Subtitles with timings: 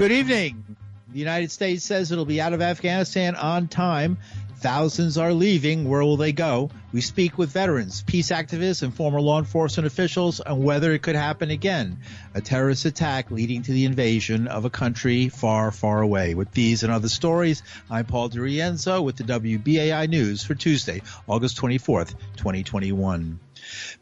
[0.00, 0.76] Good evening.
[1.12, 4.16] The United States says it'll be out of Afghanistan on time.
[4.56, 5.86] Thousands are leaving.
[5.86, 6.70] Where will they go?
[6.90, 11.16] We speak with veterans, peace activists, and former law enforcement officials on whether it could
[11.16, 11.98] happen again.
[12.32, 16.34] A terrorist attack leading to the invasion of a country far, far away.
[16.34, 21.58] With these and other stories, I'm Paul DiRienzo with the WBAI News for Tuesday, August
[21.58, 23.38] 24th, 2021.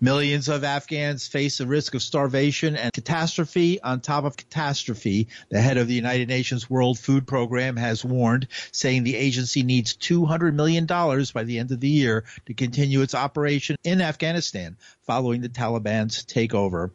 [0.01, 5.29] Millions of Afghans face the risk of starvation and catastrophe on top of catastrophe.
[5.51, 9.97] The head of the United Nations World Food Program has warned, saying the agency needs
[9.97, 14.77] $200 million by the end of the year to continue its operation in Afghanistan
[15.07, 16.91] following the Taliban's takeover.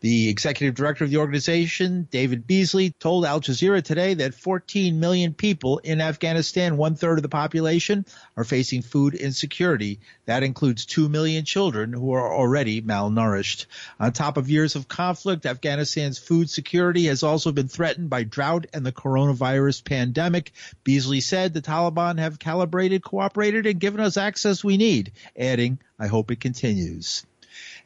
[0.00, 5.34] The executive director of the organization, David Beasley, told Al Jazeera today that 14 million
[5.34, 9.98] people in Afghanistan, one third of the population, are facing food insecurity.
[10.26, 13.66] That includes 2 million children who are already malnourished.
[13.98, 18.66] On top of years of conflict, Afghanistan's food security has also been threatened by drought
[18.72, 20.52] and the coronavirus pandemic.
[20.84, 26.06] Beasley said the Taliban have calibrated, cooperated, and given us access we need, adding, I
[26.06, 27.26] hope it continues.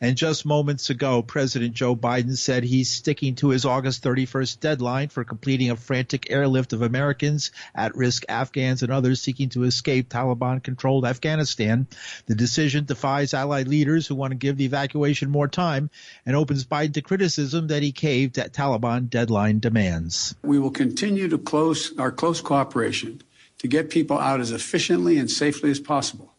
[0.01, 5.09] And just moments ago, President Joe Biden said he's sticking to his August 31st deadline
[5.09, 10.09] for completing a frantic airlift of Americans, at risk Afghans, and others seeking to escape
[10.09, 11.87] Taliban controlled Afghanistan.
[12.27, 15.91] The decision defies allied leaders who want to give the evacuation more time
[16.27, 20.35] and opens Biden to criticism that he caved at Taliban deadline demands.
[20.43, 23.23] We will continue to close our close cooperation
[23.59, 26.32] to get people out as efficiently and safely as possible.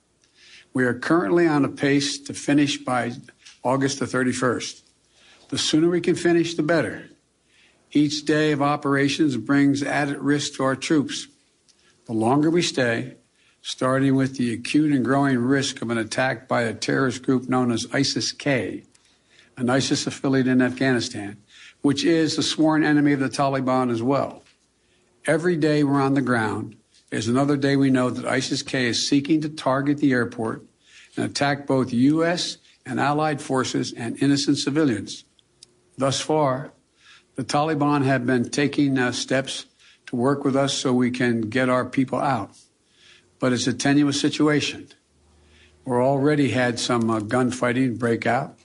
[0.74, 3.12] We are currently on a pace to finish by
[3.64, 4.82] August the 31st.
[5.50, 7.10] The sooner we can finish, the better.
[7.92, 11.28] Each day of operations brings added risk to our troops.
[12.06, 13.18] The longer we stay,
[13.62, 17.72] starting with the acute and growing risk of an attack by a terrorist group known
[17.72, 18.84] as ISIS K,
[19.56, 21.38] an ISIS affiliate in Afghanistan,
[21.84, 24.42] which is the sworn enemy of the Taliban as well.
[25.26, 26.78] Every day we're on the ground
[27.14, 30.66] is another day we know that ISIS K is seeking to target the airport
[31.16, 35.24] and attack both U.S and allied forces and innocent civilians.
[35.98, 36.74] Thus far,
[37.36, 39.66] the Taliban have been taking uh, steps
[40.08, 42.52] to work with us so we can get our people out.
[43.40, 44.90] But it's a tenuous situation.
[45.86, 48.58] We're already had some uh, gunfighting break out.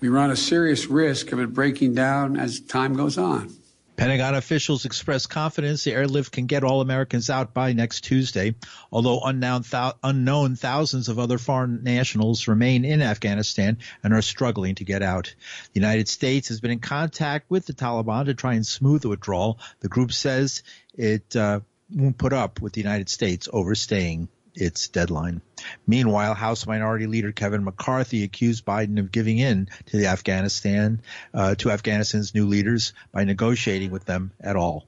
[0.00, 3.54] We run a serious risk of it breaking down as time goes on.
[3.98, 8.54] Pentagon officials expressed confidence the airlift can get all Americans out by next Tuesday,
[8.92, 14.76] although unknown, th- unknown thousands of other foreign nationals remain in Afghanistan and are struggling
[14.76, 15.34] to get out.
[15.72, 19.08] The United States has been in contact with the Taliban to try and smooth the
[19.08, 19.58] withdrawal.
[19.80, 20.62] The group says
[20.94, 21.58] it uh,
[21.92, 24.28] won't put up with the United States overstaying
[24.60, 25.40] its deadline.
[25.86, 31.00] Meanwhile, House Minority Leader Kevin McCarthy accused Biden of giving in to Afghanistan
[31.34, 34.86] uh, to Afghanistan's new leaders by negotiating with them at all.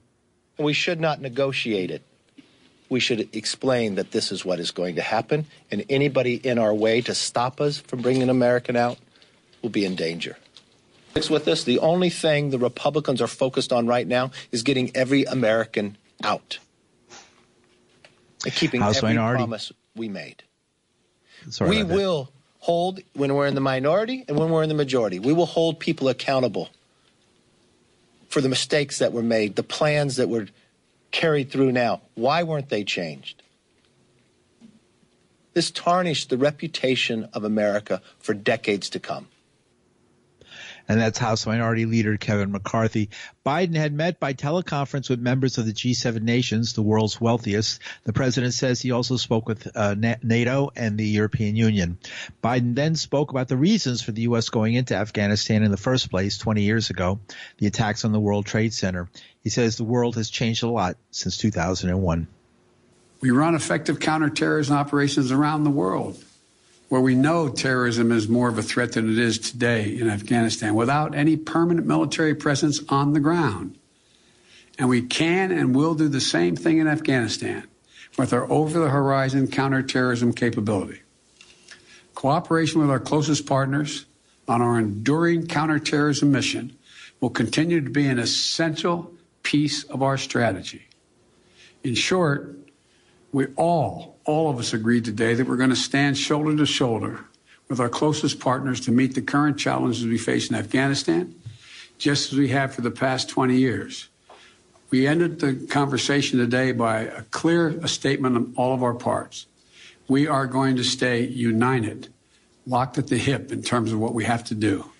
[0.57, 2.03] We should not negotiate it.
[2.89, 6.73] We should explain that this is what is going to happen, and anybody in our
[6.73, 8.97] way to stop us from bringing an American out
[9.61, 10.37] will be in danger.
[11.29, 15.23] With this, the only thing the Republicans are focused on right now is getting every
[15.23, 16.59] American out
[18.49, 19.37] keeping House every minority.
[19.37, 20.43] promise we made.
[21.49, 25.19] Sorry we will hold when we're in the minority and when we're in the majority.
[25.19, 26.69] We will hold people accountable
[28.29, 30.47] for the mistakes that were made, the plans that were
[31.11, 32.01] carried through now.
[32.15, 33.41] Why weren't they changed?
[35.53, 39.27] This tarnished the reputation of America for decades to come
[40.87, 43.09] and that's House Minority Leader Kevin McCarthy.
[43.45, 47.79] Biden had met by teleconference with members of the G7 nations, the world's wealthiest.
[48.03, 51.97] The president says he also spoke with uh, NATO and the European Union.
[52.43, 54.49] Biden then spoke about the reasons for the U.S.
[54.49, 57.19] going into Afghanistan in the first place 20 years ago,
[57.57, 59.09] the attacks on the World Trade Center.
[59.43, 62.27] He says the world has changed a lot since 2001.
[63.21, 66.23] We run effective counterterrorism operations around the world
[66.91, 70.75] where we know terrorism is more of a threat than it is today in Afghanistan
[70.75, 73.77] without any permanent military presence on the ground.
[74.77, 77.65] And we can and will do the same thing in Afghanistan
[78.17, 80.99] with our over the horizon counterterrorism capability.
[82.13, 84.05] Cooperation with our closest partners
[84.49, 86.75] on our enduring counterterrorism mission
[87.21, 89.13] will continue to be an essential
[89.43, 90.89] piece of our strategy.
[91.85, 92.57] In short,
[93.31, 97.25] we all, all of us agreed today that we're going to stand shoulder to shoulder
[97.69, 101.33] with our closest partners to meet the current challenges we face in Afghanistan,
[101.97, 104.09] just as we have for the past 20 years.
[104.89, 109.45] We ended the conversation today by a clear statement on all of our parts.
[110.09, 112.09] We are going to stay united,
[112.67, 114.91] locked at the hip in terms of what we have to do.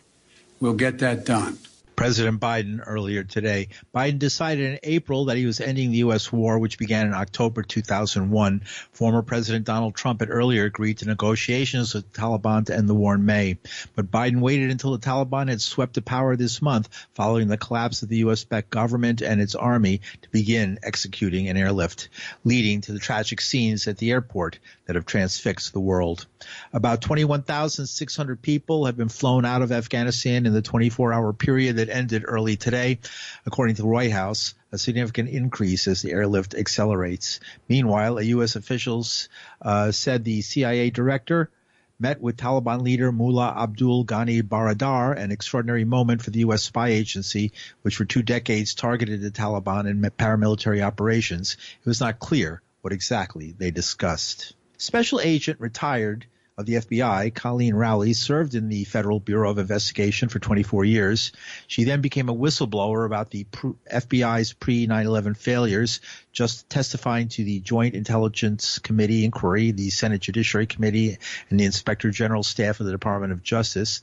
[0.61, 1.57] We'll get that done.
[2.01, 3.67] President Biden earlier today.
[3.93, 6.31] Biden decided in April that he was ending the U.S.
[6.31, 8.63] war, which began in October 2001.
[8.91, 12.95] Former President Donald Trump had earlier agreed to negotiations with the Taliban to end the
[12.95, 13.59] war in May.
[13.95, 18.01] But Biden waited until the Taliban had swept to power this month following the collapse
[18.01, 18.45] of the U.S.
[18.45, 22.09] backed government and its army to begin executing an airlift,
[22.43, 24.57] leading to the tragic scenes at the airport
[24.87, 26.25] that have transfixed the world.
[26.73, 31.90] About 21,600 people have been flown out of Afghanistan in the 24 hour period that
[31.91, 32.99] ended early today,
[33.45, 37.39] according to the White House a significant increase as the airlift accelerates.
[37.67, 38.55] Meanwhile, a U.S.
[38.55, 39.27] officials
[39.61, 41.51] uh, said the CIA director
[41.99, 46.63] met with Taliban leader Mullah Abdul Ghani Baradar, an extraordinary moment for the U.S.
[46.63, 47.51] spy agency,
[47.83, 51.57] which for two decades targeted the Taliban in paramilitary operations.
[51.79, 54.53] It was not clear what exactly they discussed.
[54.77, 56.25] Special agent retired
[56.61, 61.31] of the FBI, Colleen Rowley, served in the Federal Bureau of Investigation for 24 years.
[61.67, 63.45] She then became a whistleblower about the
[63.91, 65.99] FBI's pre 9 11 failures,
[66.31, 71.17] just testifying to the Joint Intelligence Committee inquiry, the Senate Judiciary Committee,
[71.49, 74.01] and the Inspector General staff of the Department of Justice.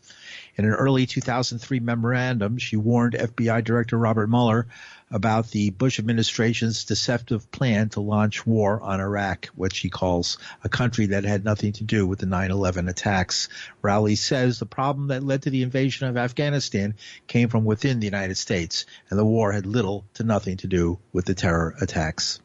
[0.56, 4.66] In an early 2003 memorandum, she warned FBI Director Robert Mueller
[5.10, 10.68] about the Bush administration's deceptive plan to launch war on Iraq, what she calls a
[10.68, 13.48] country that had nothing to do with the 9-11 attacks.
[13.82, 16.94] Rowley says the problem that led to the invasion of Afghanistan
[17.26, 20.98] came from within the United States, and the war had little to nothing to do
[21.12, 22.40] with the terror attacks.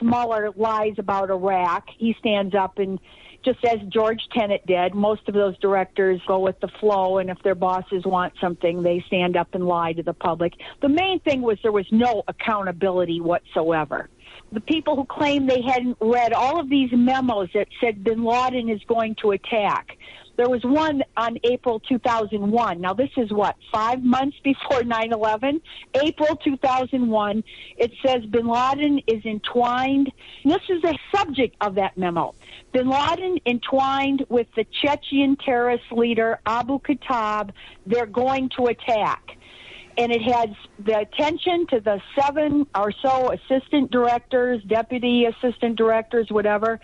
[0.00, 1.86] Mueller lies about Iraq.
[1.98, 2.98] He stands up and
[3.44, 7.42] just as George Tenet did, most of those directors go with the flow, and if
[7.42, 10.52] their bosses want something, they stand up and lie to the public.
[10.80, 14.08] The main thing was there was no accountability whatsoever.
[14.52, 18.68] The people who claimed they hadn't read all of these memos that said bin Laden
[18.68, 19.96] is going to attack.
[20.36, 22.80] There was one on April 2001.
[22.80, 25.60] Now, this is what, five months before 9 11?
[25.94, 27.44] April 2001.
[27.76, 30.10] It says bin Laden is entwined.
[30.44, 32.34] This is the subject of that memo.
[32.72, 37.50] Bin Laden entwined with the Chechen terrorist leader Abu Khattab.
[37.86, 39.36] They're going to attack
[39.98, 40.48] and it has
[40.78, 46.80] the attention to the seven or so assistant directors, deputy assistant directors, whatever,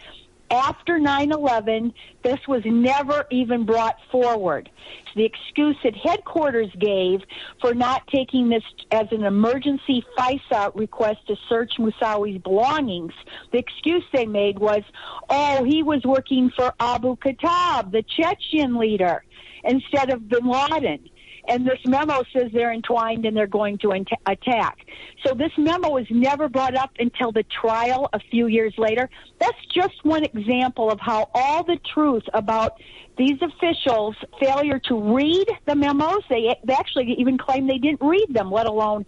[0.50, 1.92] after 9-11,
[2.22, 4.70] this was never even brought forward.
[5.14, 7.20] The excuse that headquarters gave
[7.60, 13.12] for not taking this as an emergency FISA request to search Moussaoui's belongings,
[13.52, 14.82] the excuse they made was,
[15.28, 19.24] oh, he was working for Abu Khattab, the Chechen leader,
[19.64, 21.10] instead of bin Laden
[21.48, 23.90] and this memo says they're entwined and they're going to
[24.26, 24.78] attack.
[25.24, 29.08] So this memo was never brought up until the trial a few years later.
[29.40, 32.80] That's just one example of how all the truth about
[33.16, 38.26] these officials' failure to read the memos, they, they actually even claim they didn't read
[38.30, 39.06] them, let alone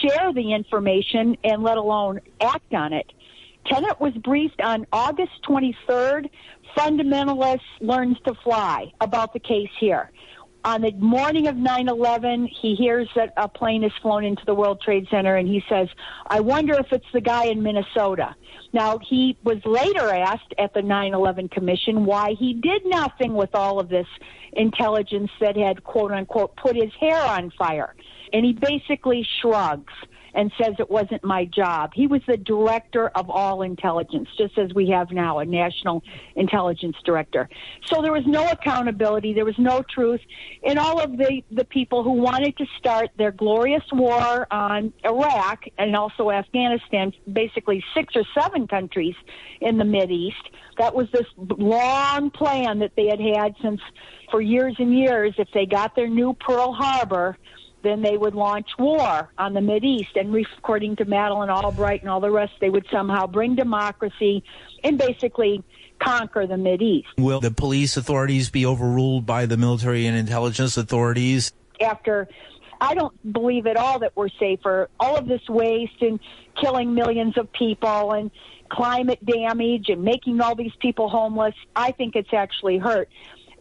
[0.00, 3.12] share the information and let alone act on it.
[3.66, 6.28] Tenet was briefed on August 23rd.
[6.76, 10.10] Fundamentalist learns to fly about the case here
[10.64, 14.80] on the morning of 9/11, he hears that a plane has flown into the World
[14.80, 15.88] Trade Center, and he says,
[16.26, 18.34] "I wonder if it's the guy in Minnesota."
[18.72, 23.78] Now he was later asked at the 9/11 Commission why he did nothing with all
[23.78, 24.08] of this
[24.54, 27.94] intelligence that had "quote unquote" put his hair on fire,
[28.32, 29.92] and he basically shrugs
[30.34, 31.92] and says it wasn't my job.
[31.94, 36.02] He was the director of all intelligence, just as we have now a national
[36.36, 37.48] intelligence director.
[37.86, 40.20] So there was no accountability, there was no truth.
[40.64, 45.64] And all of the, the people who wanted to start their glorious war on Iraq
[45.78, 49.14] and also Afghanistan, basically six or seven countries
[49.60, 50.36] in the Mid East,
[50.78, 53.80] that was this long plan that they had had since
[54.30, 55.34] for years and years.
[55.38, 57.36] If they got their new Pearl Harbor,
[57.84, 60.16] then they would launch war on the Mid East.
[60.16, 64.42] And according to Madeleine Albright and all the rest, they would somehow bring democracy
[64.82, 65.62] and basically
[66.00, 67.08] conquer the Mid East.
[67.16, 71.52] Will the police authorities be overruled by the military and intelligence authorities?
[71.80, 72.28] After
[72.80, 74.88] I don't believe at all that we're safer.
[74.98, 76.18] All of this waste and
[76.60, 78.30] killing millions of people and
[78.68, 83.08] climate damage and making all these people homeless, I think it's actually hurt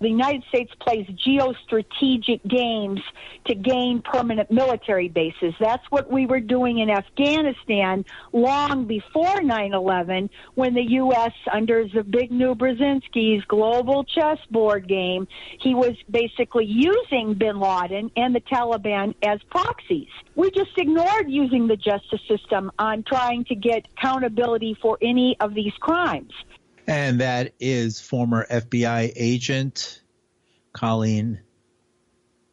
[0.03, 2.99] the United States plays geostrategic games
[3.45, 5.53] to gain permanent military bases.
[5.59, 11.31] That's what we were doing in Afghanistan long before 9/11 when the U.S.
[11.51, 15.27] under the Zbigniew Brzezinski's global chessboard game,
[15.59, 20.09] he was basically using bin Laden and the Taliban as proxies.
[20.35, 25.53] We just ignored using the justice system on trying to get accountability for any of
[25.53, 26.33] these crimes
[26.87, 30.01] and that is former FBI agent
[30.73, 31.41] Colleen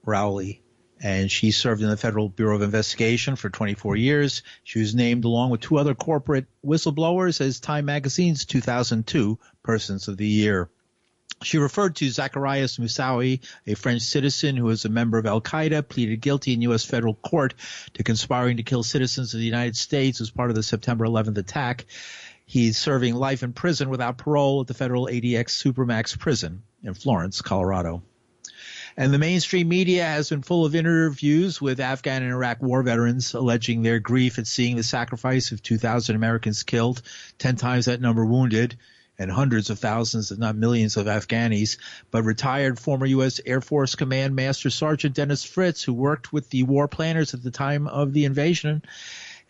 [0.05, 0.63] Rowley.
[1.03, 4.43] and she served in the Federal Bureau of Investigation for 24 years.
[4.65, 10.19] She was named along with two other corporate whistleblowers as Time Magazine's 2002 Persons of
[10.19, 10.69] the Year.
[11.43, 15.89] She referred to Zacarias Moussaoui, a French citizen who was a member of Al Qaeda,
[15.89, 16.85] pleaded guilty in U.S.
[16.85, 17.55] federal court
[17.95, 21.39] to conspiring to kill citizens of the United States as part of the September 11th
[21.39, 21.87] attack.
[22.51, 27.43] He's serving life in prison without parole at the federal ADX Supermax prison in Florence,
[27.43, 28.03] Colorado.
[28.97, 33.35] And the mainstream media has been full of interviews with Afghan and Iraq war veterans
[33.35, 37.03] alleging their grief at seeing the sacrifice of 2,000 Americans killed,
[37.39, 38.77] 10 times that number wounded,
[39.17, 41.77] and hundreds of thousands, if not millions, of Afghanis.
[42.11, 43.41] But retired former U.S.
[43.47, 47.53] Air Force Command Master Sergeant Dennis Fritz, who worked with the war planners at the
[47.53, 48.83] time of the invasion,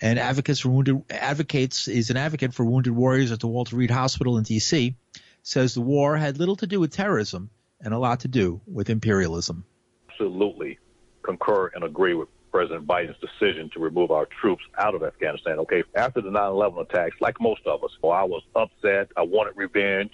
[0.01, 3.91] and advocates for wounded advocates is an advocate for wounded warriors at the Walter Reed
[3.91, 4.95] Hospital in D.C.
[5.43, 8.91] Says the war had little to do with terrorism and a lot to do with
[8.91, 9.65] imperialism.
[10.11, 10.79] Absolutely
[11.23, 15.59] concur and agree with President Biden's decision to remove our troops out of Afghanistan.
[15.61, 19.11] Okay, after the 9 11 attacks, like most of us, well, I was upset.
[19.17, 20.11] I wanted revenge.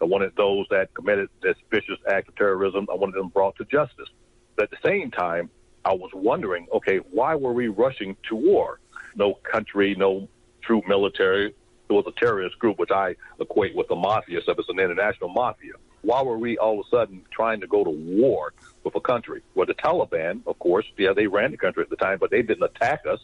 [0.00, 3.64] I wanted those that committed this vicious act of terrorism, I wanted them brought to
[3.64, 4.08] justice.
[4.54, 5.50] But at the same time,
[5.84, 8.78] I was wondering, okay, why were we rushing to war?
[9.16, 10.28] No country, no
[10.62, 11.54] true military.
[11.88, 15.30] It was a terrorist group, which I equate with the mafia, so it's an international
[15.30, 15.72] mafia
[16.02, 18.52] why were we all of a sudden trying to go to war
[18.84, 19.42] with a country?
[19.54, 22.42] Well, the Taliban, of course, yeah, they ran the country at the time, but they
[22.42, 23.20] didn't attack us.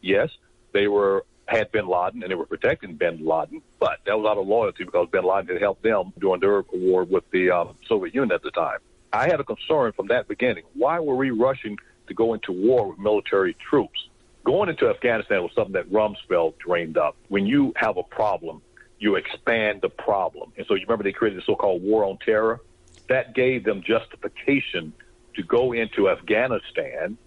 [0.00, 0.30] Yes,
[0.72, 4.36] they were had Bin Laden and they were protecting Bin Laden, but that was out
[4.36, 8.14] of loyalty because Bin Laden had helped them during their war with the um, Soviet
[8.14, 8.78] Union at the time.
[9.12, 10.64] I had a concern from that beginning.
[10.74, 11.78] Why were we rushing
[12.08, 14.07] to go into war with military troops?
[14.48, 17.16] Going into Afghanistan was something that Rumsfeld dreamed up.
[17.28, 18.62] When you have a problem,
[18.98, 20.54] you expand the problem.
[20.56, 22.62] And so you remember they created the so-called war on terror?
[23.10, 24.94] That gave them justification
[25.34, 27.18] to go into Afghanistan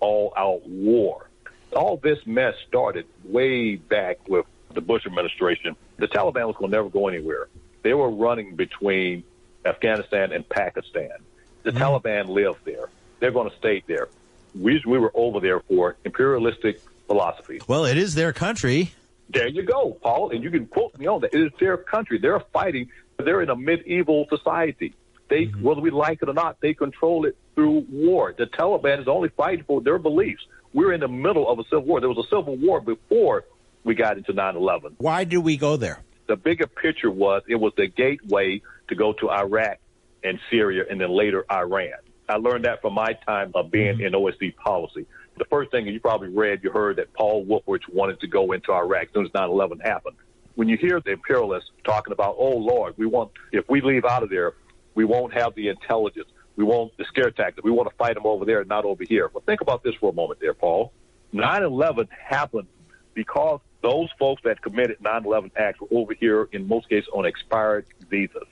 [0.00, 1.30] all out war.
[1.74, 4.44] All this mess started way back with
[4.74, 5.74] the Bush administration.
[5.96, 7.48] The Taliban was going to never go anywhere.
[7.80, 9.24] They were running between
[9.64, 11.12] Afghanistan and Pakistan.
[11.62, 11.82] The mm-hmm.
[11.82, 12.90] Taliban lived there.
[13.20, 14.08] They're going to stay there.
[14.54, 17.60] We, we were over there for imperialistic philosophy.
[17.66, 18.92] Well, it is their country.
[19.30, 21.34] There you go, Paul, and you can quote me on that.
[21.34, 22.18] It is their country.
[22.18, 22.90] They're fighting.
[23.18, 24.94] They're in a medieval society.
[25.28, 25.62] They, mm-hmm.
[25.62, 28.34] whether we like it or not, they control it through war.
[28.36, 30.42] The Taliban is only fighting for their beliefs.
[30.74, 32.00] We're in the middle of a civil war.
[32.00, 33.44] There was a civil war before
[33.84, 34.94] we got into 9/11.
[34.98, 36.00] Why did we go there?
[36.26, 39.78] The bigger picture was it was the gateway to go to Iraq
[40.24, 41.98] and Syria, and then later Iran.
[42.28, 44.06] I learned that from my time of being mm-hmm.
[44.06, 45.06] in OSD policy
[45.38, 48.72] the first thing you probably read, you heard that Paul Wolfowitz wanted to go into
[48.72, 50.16] Iraq as soon as 9 11 happened.
[50.54, 54.22] When you hear the imperialists talking about, oh, Lord, we want, if we leave out
[54.22, 54.52] of there,
[54.94, 56.28] we won't have the intelligence.
[56.56, 57.64] We won't, the scare tactics.
[57.64, 59.30] We want to fight them over there, not over here.
[59.32, 60.92] Well, think about this for a moment there, Paul.
[61.32, 62.68] 9 11 happened
[63.14, 67.24] because those folks that committed 9 11 acts were over here, in most cases, on
[67.24, 68.46] expired visas.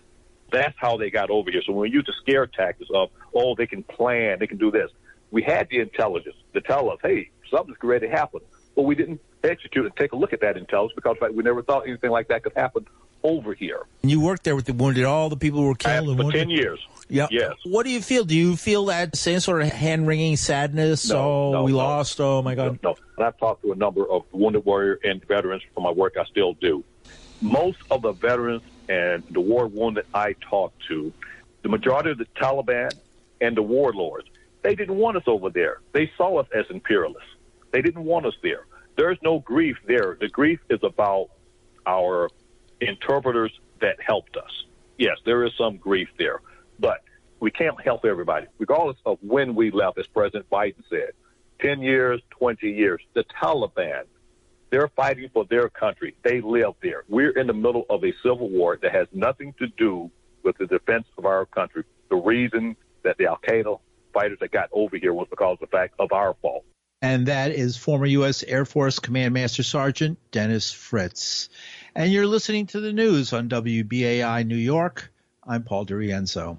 [0.53, 1.63] That's how they got over here.
[1.67, 4.71] So when we use the scare tactics of, oh, they can plan, they can do
[4.71, 4.91] this,
[5.31, 8.41] we had the intelligence to tell us, hey, something's ready to happen.
[8.75, 11.63] But we didn't execute and take a look at that intelligence because fact, we never
[11.63, 12.87] thought anything like that could happen
[13.23, 13.83] over here.
[14.03, 15.05] And you worked there with the wounded.
[15.05, 16.39] All the people were killed for wounded.
[16.39, 16.81] ten years.
[17.09, 17.27] Yeah.
[17.31, 17.53] Yes.
[17.65, 18.25] What do you feel?
[18.25, 21.11] Do you feel that same sort of hand wringing sadness?
[21.11, 21.79] No, oh, no, we no.
[21.79, 22.21] lost.
[22.21, 22.79] Oh my God.
[22.83, 22.97] No, no.
[23.19, 26.17] And I've talked to a number of wounded warrior and veterans from my work.
[26.19, 26.85] I still do.
[27.43, 31.13] Most of the veterans and the war one that I talked to,
[31.63, 32.91] the majority of the Taliban
[33.41, 34.29] and the warlords,
[34.63, 35.81] they didn't want us over there.
[35.93, 37.31] They saw us as imperialists.
[37.71, 38.67] They didn't want us there.
[38.97, 40.19] There's no grief there.
[40.21, 41.31] The grief is about
[41.87, 42.29] our
[42.81, 44.51] interpreters that helped us.
[44.99, 46.41] Yes, there is some grief there,
[46.81, 47.03] but
[47.39, 51.13] we can't help everybody, regardless of when we left, as President Biden said
[51.61, 53.01] 10 years, 20 years.
[53.15, 54.03] The Taliban,
[54.71, 56.17] they're fighting for their country.
[56.23, 57.05] They live there.
[57.09, 60.11] We're in the middle of a civil war that has nothing to do
[60.43, 61.85] with the defense of our country.
[62.09, 63.79] The reason that the Al Qaeda
[64.13, 66.65] fighters that got over here was because of the fact of our fault.
[67.03, 68.43] And that is former U.S.
[68.43, 71.49] Air Force Command Master Sergeant Dennis Fritz.
[71.95, 75.11] And you're listening to the news on WBAI New York.
[75.47, 76.59] I'm Paul DiRienzo.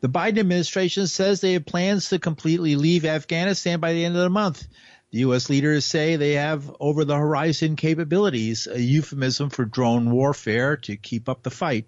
[0.00, 4.22] The Biden administration says they have plans to completely leave Afghanistan by the end of
[4.22, 4.66] the month.
[5.10, 5.48] The U.S.
[5.48, 11.30] leaders say they have over the horizon capabilities, a euphemism for drone warfare to keep
[11.30, 11.86] up the fight.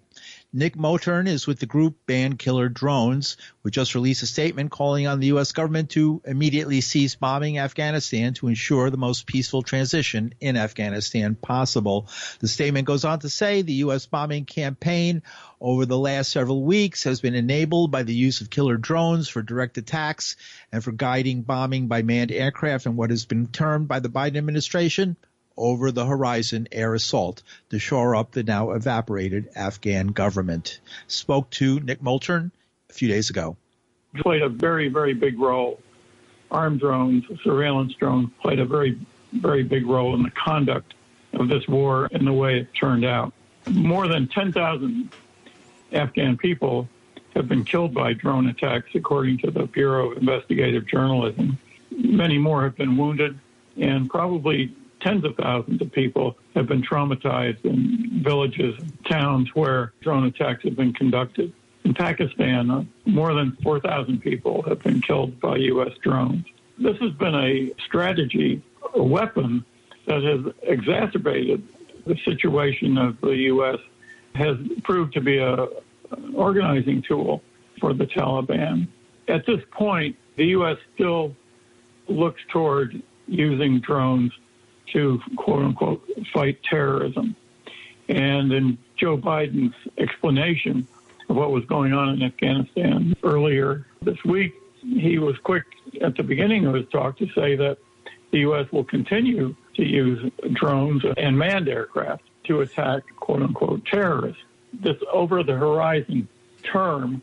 [0.53, 5.07] Nick Mottern is with the group Ban Killer Drones, which just released a statement calling
[5.07, 5.53] on the U.S.
[5.53, 12.09] government to immediately cease bombing Afghanistan to ensure the most peaceful transition in Afghanistan possible.
[12.39, 14.07] The statement goes on to say the U.S.
[14.07, 15.23] bombing campaign
[15.61, 19.41] over the last several weeks has been enabled by the use of killer drones for
[19.41, 20.35] direct attacks
[20.69, 24.35] and for guiding bombing by manned aircraft and what has been termed by the Biden
[24.35, 25.15] administration
[25.57, 30.79] over the horizon air assault to shore up the now evaporated Afghan government.
[31.07, 32.51] Spoke to Nick Mottern
[32.89, 33.57] a few days ago.
[34.15, 35.79] Played a very, very big role.
[36.49, 38.99] Armed drones, surveillance drones played a very,
[39.31, 40.93] very big role in the conduct
[41.33, 43.33] of this war and the way it turned out.
[43.69, 45.09] More than 10,000
[45.93, 46.89] Afghan people
[47.35, 51.57] have been killed by drone attacks, according to the Bureau of Investigative Journalism.
[51.91, 53.39] Many more have been wounded,
[53.77, 59.93] and probably tens of thousands of people have been traumatized in villages and towns where
[60.01, 61.53] drone attacks have been conducted.
[61.83, 65.93] In Pakistan, uh, more than 4,000 people have been killed by U.S.
[66.03, 66.45] drones.
[66.77, 68.61] This has been a strategy,
[68.93, 69.65] a weapon
[70.05, 71.67] that has exacerbated
[72.05, 73.77] the situation of the U.S.,
[74.35, 75.63] has proved to be a,
[76.11, 77.41] an organizing tool
[77.79, 78.87] for the Taliban.
[79.27, 80.77] At this point, the U.S.
[80.93, 81.35] still
[82.07, 84.31] looks toward using drones
[84.93, 87.35] to quote unquote fight terrorism.
[88.07, 90.87] And in Joe Biden's explanation
[91.29, 95.63] of what was going on in Afghanistan earlier this week, he was quick
[96.01, 97.77] at the beginning of his talk to say that
[98.31, 98.71] the U.S.
[98.71, 104.41] will continue to use drones and manned aircraft to attack quote unquote terrorists.
[104.73, 106.27] This over the horizon
[106.63, 107.21] term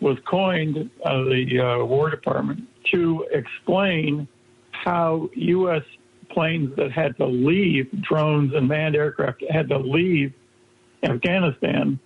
[0.00, 4.28] was coined by the uh, War Department to explain
[4.70, 5.82] how U.S
[6.30, 10.32] planes that had to leave, drones and manned aircraft had to leave
[11.02, 11.98] Afghanistan,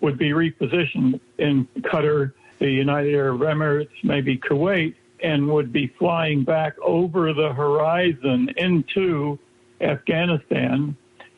[0.00, 6.44] would be repositioned in Qatar, the United Arab Emirates, maybe Kuwait, and would be flying
[6.44, 9.38] back over the horizon into
[9.80, 10.96] Afghanistan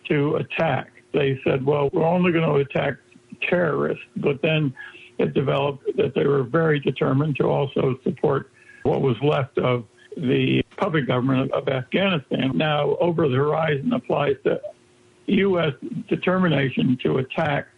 [0.08, 0.90] to attack.
[1.12, 2.94] They said, well, we're only going to attack
[3.42, 4.74] terrorists, but then
[5.18, 8.50] it developed that they were very determined to also support
[8.82, 9.84] what was left of
[10.16, 12.52] the puppet government of Afghanistan.
[12.56, 14.60] Now, over the horizon applies the
[15.26, 15.72] U.S.
[16.08, 17.68] determination to attack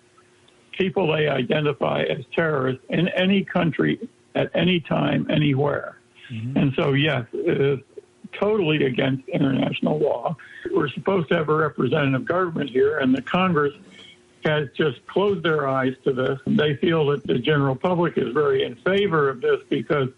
[0.72, 5.98] people they identify as terrorists in any country at any time, anywhere.
[6.32, 6.56] Mm-hmm.
[6.56, 7.78] And so, yes, it is
[8.32, 10.36] totally against international law.
[10.70, 13.74] We're supposed to have a representative government here, and the Congress
[14.44, 16.38] has just closed their eyes to this.
[16.46, 20.08] They feel that the general public is very in favor of this because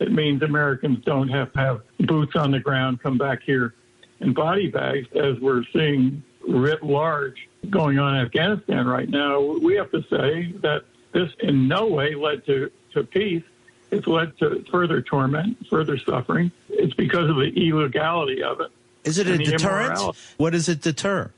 [0.00, 3.74] it means Americans don't have to have boots on the ground, come back here
[4.20, 9.40] in body bags, as we're seeing writ large going on in Afghanistan right now.
[9.40, 13.44] We have to say that this in no way led to, to peace.
[13.90, 16.50] It's led to further torment, further suffering.
[16.68, 18.70] It's because of the illegality of it.
[19.04, 19.98] Is it a deterrent?
[20.36, 21.30] What does it deter?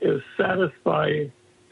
[0.00, 1.24] Is satisfy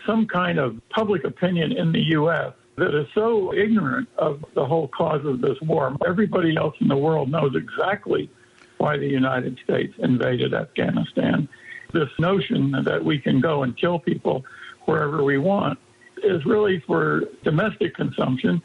[0.04, 4.88] some kind of public opinion in the U.S that is so ignorant of the whole
[4.88, 5.94] cause of this war.
[6.06, 8.30] Everybody else in the world knows exactly
[8.78, 11.48] why the United States invaded Afghanistan.
[11.92, 14.44] This notion that we can go and kill people
[14.86, 15.78] wherever we want
[16.22, 18.62] is really for domestic consumption.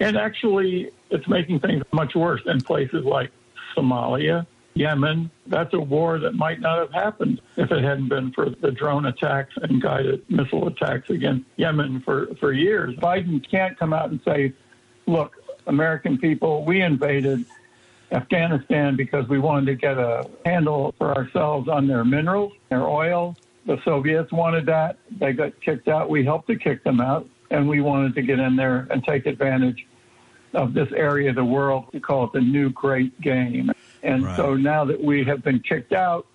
[0.00, 3.30] And actually, it's making things much worse in places like
[3.76, 5.30] Somalia, Yemen.
[5.46, 9.06] That's a war that might not have happened if it hadn't been for the drone
[9.06, 12.96] attacks and guided missile attacks against Yemen for, for years.
[12.96, 14.52] Biden can't come out and say,
[15.06, 17.44] look, American people, we invaded
[18.10, 23.36] Afghanistan because we wanted to get a handle for ourselves on their minerals, their oil.
[23.66, 24.98] The Soviets wanted that.
[25.10, 26.10] They got kicked out.
[26.10, 27.28] We helped to kick them out.
[27.50, 29.86] And we wanted to get in there and take advantage
[30.52, 31.86] of this area of the world.
[31.92, 33.70] We call it the new great game.
[34.04, 34.36] And right.
[34.36, 36.26] so now that we have been kicked out,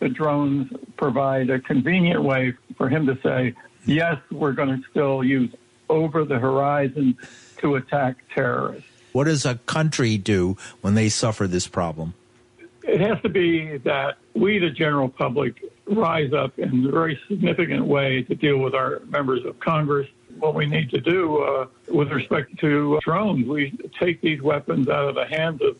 [0.00, 3.54] the drones provide a convenient way for him to say,
[3.86, 5.54] yes, we're going to still use
[5.88, 7.16] over the horizon
[7.58, 8.88] to attack terrorists.
[9.12, 12.14] What does a country do when they suffer this problem?
[12.82, 17.86] It has to be that we, the general public, rise up in a very significant
[17.86, 20.08] way to deal with our members of Congress.
[20.38, 25.08] What we need to do uh, with respect to drones, we take these weapons out
[25.08, 25.76] of the hands of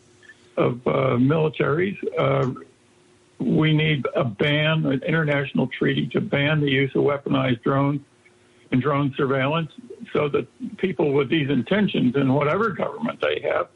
[0.57, 1.97] of uh, militaries.
[2.17, 2.51] Uh,
[3.39, 8.01] we need a ban, an international treaty to ban the use of weaponized drones
[8.71, 9.71] and drone surveillance
[10.13, 13.67] so that people with these intentions in whatever government they have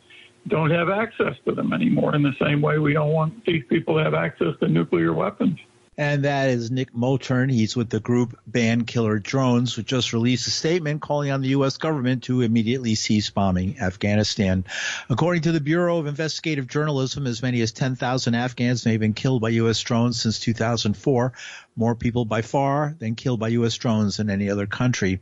[0.47, 3.97] don't have access to them anymore in the same way we don't want these people
[3.97, 5.59] to have access to nuclear weapons.
[5.99, 7.51] And that is Nick Mottern.
[7.51, 11.47] He's with the group Ban Killer Drones, who just released a statement calling on the
[11.49, 11.77] U.S.
[11.77, 14.63] government to immediately cease bombing Afghanistan.
[15.09, 19.15] According to the Bureau of Investigative Journalism, as many as 10,000 Afghans may have been
[19.15, 19.79] killed by U.S.
[19.79, 21.33] drones since 2004
[21.75, 23.75] more people by far than killed by U.S.
[23.75, 25.19] drones in any other country.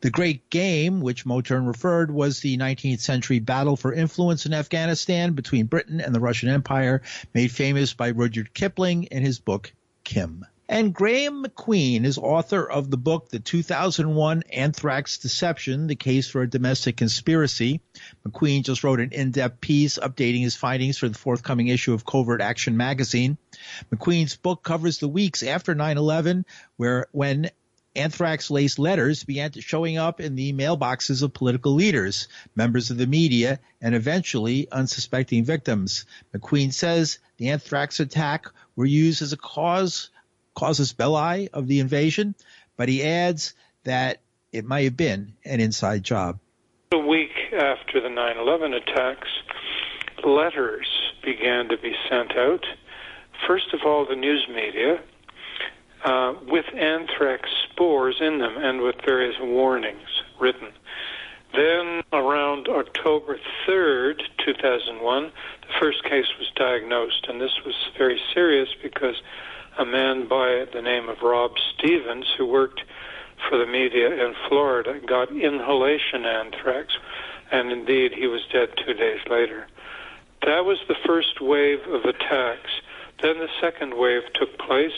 [0.00, 5.34] The Great Game, which Mottern referred, was the 19th century battle for influence in Afghanistan
[5.34, 9.72] between Britain and the Russian Empire, made famous by Rudyard Kipling in his book
[10.06, 10.46] Kim.
[10.68, 16.42] And Graeme MacQueen is author of the book, The 2001 Anthrax Deception, The Case for
[16.42, 17.80] a Domestic Conspiracy.
[18.26, 22.40] MacQueen just wrote an in-depth piece updating his findings for the forthcoming issue of Covert
[22.40, 23.36] Action magazine.
[23.92, 26.44] MacQueen's book covers the weeks after 9-11,
[26.76, 27.50] where when
[27.96, 33.58] anthrax-laced letters began showing up in the mailboxes of political leaders, members of the media,
[33.80, 36.06] and eventually unsuspecting victims.
[36.34, 40.10] MacQueen says the anthrax attack were used as a cause
[40.56, 42.34] casus belli of the invasion,
[42.76, 44.20] but he adds that
[44.52, 46.38] it might have been an inside job.
[46.92, 49.28] A week after the 9 11 attacks,
[50.24, 50.86] letters
[51.22, 52.64] began to be sent out.
[53.46, 55.02] First of all, the news media,
[56.04, 60.68] uh, with anthrax spores in them and with various warnings written.
[61.54, 65.32] Then, around October 3rd, 2001,
[65.62, 69.16] the first case was diagnosed, and this was very serious because
[69.78, 72.82] a man by the name of Rob Stevens, who worked
[73.48, 76.94] for the media in Florida, got inhalation anthrax,
[77.50, 79.66] and indeed he was dead two days later.
[80.42, 82.70] That was the first wave of attacks.
[83.22, 84.96] Then the second wave took place,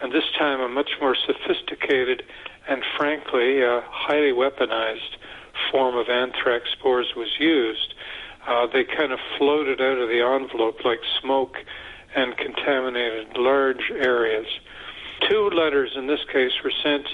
[0.00, 2.22] and this time a much more sophisticated
[2.68, 5.16] and frankly uh, highly weaponized
[5.70, 7.94] form of anthrax spores was used.
[8.46, 11.56] Uh, they kind of floated out of the envelope like smoke
[12.14, 14.46] and contaminated large areas.
[15.28, 17.06] Two letters in this case were sent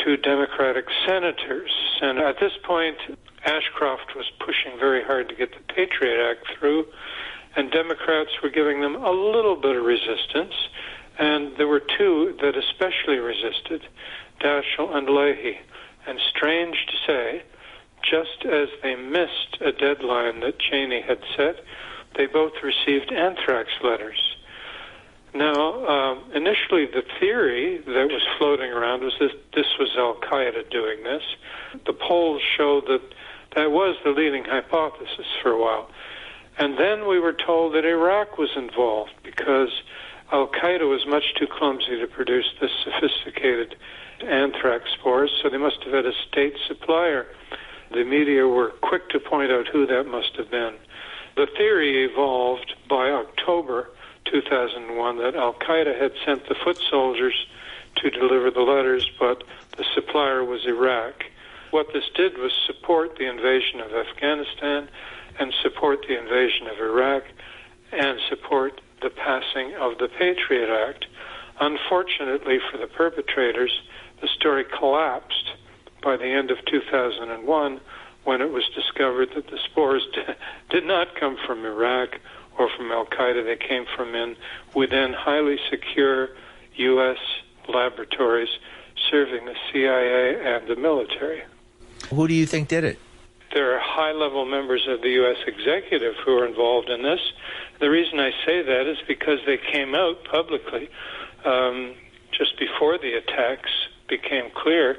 [0.00, 1.70] to Democratic senators.
[2.00, 2.98] And at this point,
[3.44, 6.86] Ashcroft was pushing very hard to get the Patriot Act through,
[7.56, 10.54] and Democrats were giving them a little bit of resistance.
[11.18, 13.86] And there were two that especially resisted
[14.40, 15.58] Daschle and Leahy.
[16.06, 17.42] And strange to say,
[18.02, 21.64] just as they missed a deadline that Cheney had set,
[22.16, 24.36] they both received anthrax letters.
[25.34, 30.70] Now, um, initially, the theory that was floating around was that this was Al Qaeda
[30.70, 31.22] doing this.
[31.86, 33.00] The polls showed that
[33.56, 35.90] that was the leading hypothesis for a while.
[36.58, 39.70] And then we were told that Iraq was involved because
[40.32, 43.76] Al Qaeda was much too clumsy to produce this sophisticated
[44.22, 47.26] anthrax spores, so they must have had a state supplier.
[47.90, 50.74] The media were quick to point out who that must have been.
[51.36, 53.90] The theory evolved by October
[54.26, 57.46] 2001 that Al Qaeda had sent the foot soldiers
[57.96, 59.44] to deliver the letters, but
[59.76, 61.24] the supplier was Iraq.
[61.70, 64.88] What this did was support the invasion of Afghanistan
[65.38, 67.24] and support the invasion of Iraq
[67.92, 71.06] and support the passing of the Patriot Act.
[71.60, 73.72] Unfortunately for the perpetrators,
[74.22, 75.52] the story collapsed
[76.02, 77.80] by the end of 2001
[78.24, 80.06] when it was discovered that the spores
[80.70, 82.20] did not come from Iraq
[82.58, 83.44] or from Al Qaeda.
[83.44, 84.36] They came from in
[84.74, 86.30] within highly secure
[86.76, 87.18] U.S.
[87.68, 88.48] laboratories
[89.10, 91.42] serving the CIA and the military.
[92.10, 92.98] Who do you think did it?
[93.52, 95.36] There are high level members of the U.S.
[95.46, 97.20] executive who are involved in this.
[97.80, 100.88] The reason I say that is because they came out publicly
[101.44, 101.94] um,
[102.30, 103.70] just before the attacks
[104.20, 104.98] became clear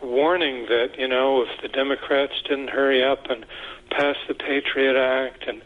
[0.00, 3.44] warning that, you know, if the Democrats didn't hurry up and
[3.90, 5.60] pass the Patriot Act and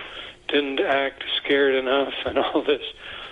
[0.49, 2.83] didn't act scared enough and all this,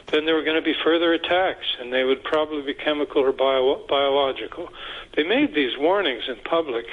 [0.09, 3.33] then there were going to be further attacks, and they would probably be chemical or
[3.33, 4.69] bio- biological.
[5.17, 6.87] They made these warnings in public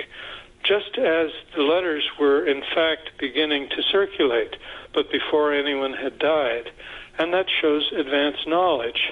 [0.63, 4.55] just as the letters were, in fact, beginning to circulate,
[4.93, 6.71] but before anyone had died.
[7.19, 9.11] And that shows advanced knowledge.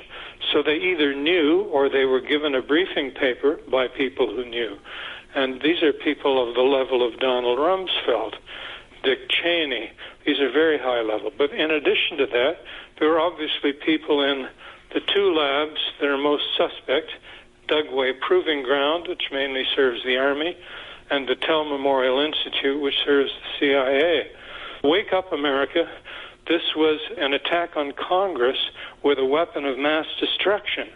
[0.52, 4.78] So they either knew or they were given a briefing paper by people who knew.
[5.36, 8.36] And these are people of the level of Donald Rumsfeld,
[9.04, 9.92] Dick Cheney.
[10.26, 11.32] These are very high level.
[11.36, 12.58] But in addition to that,
[13.00, 14.48] there are obviously people in
[14.94, 17.12] the two labs that are most suspect
[17.68, 20.58] Dugway Proving Ground, which mainly serves the Army,
[21.10, 24.32] and the Battelle Memorial Institute, which serves the CIA.
[24.84, 25.90] Wake up, America.
[26.48, 28.58] This was an attack on Congress
[29.04, 30.90] with a weapon of mass destruction,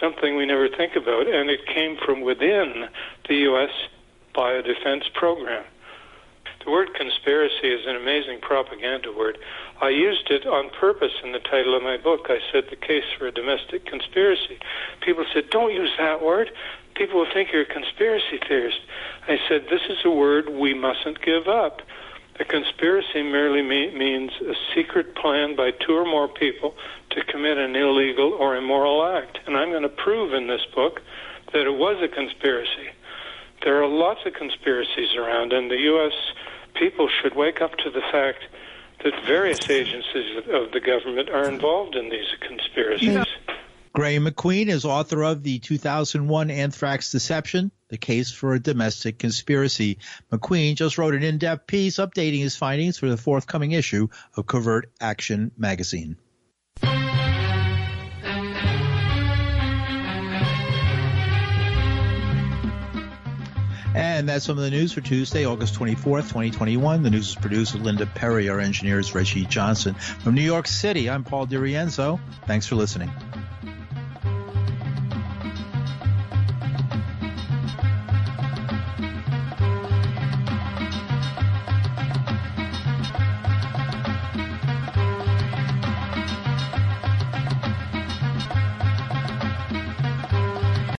[0.00, 2.88] something we never think about, and it came from within
[3.28, 3.70] the U.S.
[4.34, 5.64] biodefense program.
[6.64, 9.38] The word conspiracy is an amazing propaganda word.
[9.80, 12.26] I used it on purpose in the title of my book.
[12.28, 14.58] I said the case for a domestic conspiracy.
[15.00, 16.50] People said, don't use that word.
[16.96, 18.80] People will think you're a conspiracy theorist.
[19.28, 21.82] I said, this is a word we mustn't give up.
[22.38, 26.74] A conspiracy merely me- means a secret plan by two or more people
[27.10, 29.38] to commit an illegal or immoral act.
[29.46, 31.00] And I'm going to prove in this book
[31.52, 32.90] that it was a conspiracy.
[33.62, 36.12] There are lots of conspiracies around, and the U.S.
[36.74, 38.40] people should wake up to the fact
[39.02, 43.24] that various agencies of the government are involved in these conspiracies.
[43.94, 49.98] Graeme MacQueen is author of the 2001 Anthrax Deception, the case for a domestic conspiracy.
[50.32, 54.90] MacQueen just wrote an in-depth piece updating his findings for the forthcoming issue of Covert
[55.00, 56.16] Action magazine.
[63.96, 67.02] And that's some of the news for Tuesday, August 24th, 2021.
[67.02, 68.50] The news is produced with Linda Perry.
[68.50, 69.94] Our engineer is Reggie Johnson.
[69.94, 72.20] From New York City, I'm Paul DiRienzo.
[72.46, 73.10] Thanks for listening.